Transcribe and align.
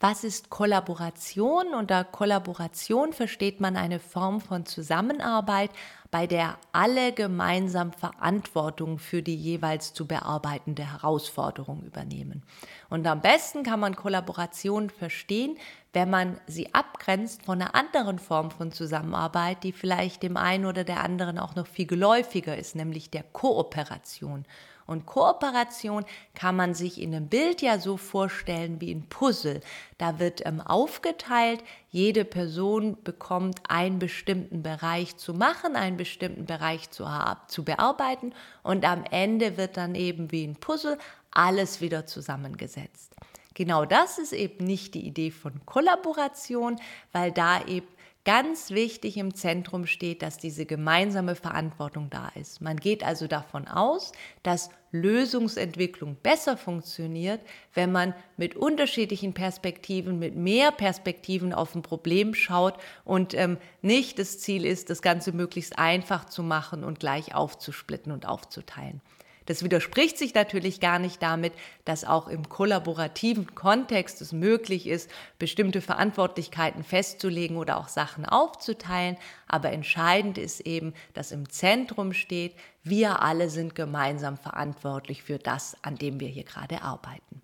Was 0.00 0.24
ist 0.24 0.50
Kollaboration? 0.50 1.72
Unter 1.72 2.04
Kollaboration 2.04 3.12
versteht 3.12 3.60
man 3.60 3.76
eine 3.76 4.00
Form 4.00 4.40
von 4.40 4.66
Zusammenarbeit, 4.66 5.70
bei 6.14 6.28
der 6.28 6.58
alle 6.70 7.12
gemeinsam 7.12 7.92
Verantwortung 7.92 9.00
für 9.00 9.20
die 9.20 9.34
jeweils 9.34 9.94
zu 9.94 10.06
bearbeitende 10.06 10.92
Herausforderung 10.92 11.82
übernehmen. 11.82 12.44
Und 12.88 13.04
am 13.08 13.20
besten 13.20 13.64
kann 13.64 13.80
man 13.80 13.96
Kollaboration 13.96 14.90
verstehen, 14.90 15.58
wenn 15.92 16.10
man 16.10 16.38
sie 16.46 16.72
abgrenzt 16.72 17.42
von 17.42 17.60
einer 17.60 17.74
anderen 17.74 18.20
Form 18.20 18.52
von 18.52 18.70
Zusammenarbeit, 18.70 19.64
die 19.64 19.72
vielleicht 19.72 20.22
dem 20.22 20.36
einen 20.36 20.66
oder 20.66 20.84
der 20.84 21.02
anderen 21.02 21.36
auch 21.36 21.56
noch 21.56 21.66
viel 21.66 21.88
geläufiger 21.88 22.56
ist, 22.56 22.76
nämlich 22.76 23.10
der 23.10 23.24
Kooperation. 23.24 24.44
Und 24.86 25.06
Kooperation 25.06 26.04
kann 26.34 26.56
man 26.56 26.74
sich 26.74 27.00
in 27.00 27.14
einem 27.14 27.28
Bild 27.28 27.62
ja 27.62 27.78
so 27.78 27.96
vorstellen 27.96 28.80
wie 28.80 28.94
ein 28.94 29.08
Puzzle. 29.08 29.60
Da 29.98 30.18
wird 30.18 30.46
ähm, 30.46 30.60
aufgeteilt, 30.60 31.64
jede 31.94 32.24
Person 32.24 32.96
bekommt 33.04 33.60
einen 33.68 34.00
bestimmten 34.00 34.64
Bereich 34.64 35.16
zu 35.16 35.32
machen, 35.32 35.76
einen 35.76 35.96
bestimmten 35.96 36.44
Bereich 36.44 36.90
zu, 36.90 37.06
zu 37.46 37.62
bearbeiten 37.62 38.34
und 38.64 38.84
am 38.84 39.04
Ende 39.12 39.56
wird 39.56 39.76
dann 39.76 39.94
eben 39.94 40.32
wie 40.32 40.44
ein 40.44 40.56
Puzzle 40.56 40.98
alles 41.30 41.80
wieder 41.80 42.04
zusammengesetzt. 42.04 43.14
Genau 43.54 43.84
das 43.84 44.18
ist 44.18 44.32
eben 44.32 44.64
nicht 44.64 44.94
die 44.94 45.06
Idee 45.06 45.30
von 45.30 45.64
Kollaboration, 45.66 46.80
weil 47.12 47.30
da 47.30 47.64
eben 47.64 47.86
ganz 48.24 48.70
wichtig 48.70 49.16
im 49.18 49.34
Zentrum 49.34 49.86
steht, 49.86 50.22
dass 50.22 50.38
diese 50.38 50.64
gemeinsame 50.64 51.34
Verantwortung 51.34 52.08
da 52.10 52.28
ist. 52.34 52.60
Man 52.60 52.78
geht 52.78 53.04
also 53.04 53.26
davon 53.26 53.68
aus, 53.68 54.12
dass 54.42 54.70
Lösungsentwicklung 54.92 56.16
besser 56.22 56.56
funktioniert, 56.56 57.40
wenn 57.74 57.92
man 57.92 58.14
mit 58.36 58.56
unterschiedlichen 58.56 59.34
Perspektiven, 59.34 60.18
mit 60.18 60.36
mehr 60.36 60.72
Perspektiven 60.72 61.52
auf 61.52 61.74
ein 61.74 61.82
Problem 61.82 62.34
schaut 62.34 62.78
und 63.04 63.34
ähm, 63.34 63.58
nicht 63.82 64.18
das 64.18 64.38
Ziel 64.38 64.64
ist, 64.64 64.88
das 64.88 65.02
Ganze 65.02 65.32
möglichst 65.32 65.78
einfach 65.78 66.24
zu 66.26 66.42
machen 66.42 66.84
und 66.84 67.00
gleich 67.00 67.34
aufzusplitten 67.34 68.12
und 68.12 68.26
aufzuteilen. 68.26 69.02
Das 69.46 69.62
widerspricht 69.62 70.16
sich 70.16 70.34
natürlich 70.34 70.80
gar 70.80 70.98
nicht 70.98 71.22
damit, 71.22 71.52
dass 71.84 72.04
auch 72.04 72.28
im 72.28 72.48
kollaborativen 72.48 73.54
Kontext 73.54 74.20
es 74.20 74.32
möglich 74.32 74.86
ist, 74.86 75.10
bestimmte 75.38 75.80
Verantwortlichkeiten 75.80 76.82
festzulegen 76.82 77.56
oder 77.56 77.78
auch 77.78 77.88
Sachen 77.88 78.24
aufzuteilen. 78.24 79.16
Aber 79.46 79.70
entscheidend 79.70 80.38
ist 80.38 80.60
eben, 80.60 80.94
dass 81.12 81.32
im 81.32 81.48
Zentrum 81.50 82.12
steht, 82.12 82.54
wir 82.82 83.22
alle 83.22 83.50
sind 83.50 83.74
gemeinsam 83.74 84.36
verantwortlich 84.36 85.22
für 85.22 85.38
das, 85.38 85.76
an 85.82 85.96
dem 85.96 86.20
wir 86.20 86.28
hier 86.28 86.44
gerade 86.44 86.82
arbeiten. 86.82 87.43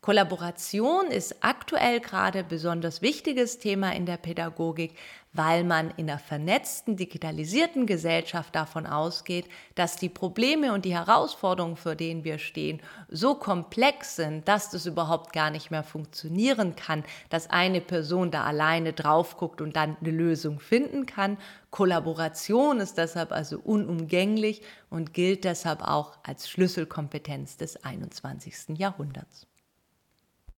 Kollaboration 0.00 1.08
ist 1.08 1.42
aktuell 1.42 1.98
gerade 1.98 2.44
besonders 2.44 3.02
wichtiges 3.02 3.58
Thema 3.58 3.92
in 3.96 4.06
der 4.06 4.16
Pädagogik, 4.16 4.94
weil 5.32 5.64
man 5.64 5.90
in 5.96 6.08
einer 6.08 6.20
vernetzten, 6.20 6.96
digitalisierten 6.96 7.84
Gesellschaft 7.84 8.54
davon 8.54 8.86
ausgeht, 8.86 9.48
dass 9.74 9.96
die 9.96 10.08
Probleme 10.08 10.72
und 10.72 10.84
die 10.84 10.94
Herausforderungen, 10.94 11.76
vor 11.76 11.96
denen 11.96 12.22
wir 12.22 12.38
stehen, 12.38 12.80
so 13.08 13.34
komplex 13.34 14.14
sind, 14.14 14.46
dass 14.46 14.70
das 14.70 14.86
überhaupt 14.86 15.32
gar 15.32 15.50
nicht 15.50 15.72
mehr 15.72 15.82
funktionieren 15.82 16.76
kann, 16.76 17.04
dass 17.28 17.50
eine 17.50 17.80
Person 17.80 18.30
da 18.30 18.44
alleine 18.44 18.92
drauf 18.92 19.36
guckt 19.36 19.60
und 19.60 19.74
dann 19.74 19.96
eine 20.00 20.12
Lösung 20.12 20.60
finden 20.60 21.06
kann. 21.06 21.38
Kollaboration 21.70 22.78
ist 22.78 22.98
deshalb 22.98 23.32
also 23.32 23.58
unumgänglich 23.58 24.62
und 24.90 25.12
gilt 25.12 25.42
deshalb 25.42 25.82
auch 25.82 26.18
als 26.22 26.48
Schlüsselkompetenz 26.48 27.56
des 27.56 27.84
21. 27.84 28.78
Jahrhunderts. 28.78 29.48